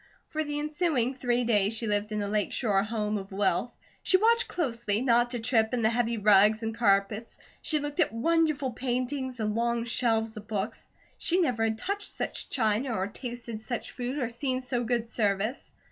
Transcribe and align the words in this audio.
For 0.25 0.43
the 0.43 0.57
ensuing 0.57 1.13
three 1.13 1.43
days 1.43 1.75
she 1.75 1.85
lived 1.85 2.11
in 2.11 2.23
a 2.23 2.27
Lake 2.27 2.51
Shore 2.51 2.81
home 2.81 3.19
of 3.19 3.31
wealth. 3.31 3.71
She 4.01 4.17
watched 4.17 4.47
closely 4.47 4.99
not 4.99 5.29
to 5.29 5.39
trip 5.39 5.75
in 5.75 5.83
the 5.83 5.91
heavy 5.91 6.17
rugs 6.17 6.63
and 6.63 6.75
carpets. 6.75 7.37
She 7.61 7.77
looked 7.77 7.99
at 7.99 8.11
wonderful 8.11 8.71
paintings 8.71 9.39
and 9.39 9.53
long 9.53 9.85
shelves 9.85 10.35
of 10.35 10.47
books. 10.47 10.87
She 11.19 11.39
never 11.39 11.65
had 11.65 11.77
touched 11.77 12.07
such 12.07 12.49
china, 12.49 12.95
or 12.97 13.05
tasted 13.05 13.61
such 13.61 13.91
food 13.91 14.17
or 14.17 14.27
seen 14.27 14.63
so 14.63 14.83
good 14.83 15.07
service. 15.07 15.71